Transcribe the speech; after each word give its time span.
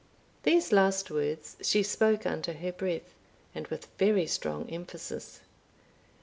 (These 0.41 0.71
last 0.71 1.11
words 1.11 1.57
she 1.61 1.83
spoke 1.83 2.25
under 2.25 2.53
her 2.53 2.71
breath, 2.71 3.13
and 3.53 3.67
with 3.67 3.85
very 3.99 4.25
strong 4.25 4.67
emphasis.) 4.67 5.41